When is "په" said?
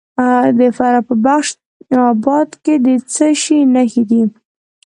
1.07-1.15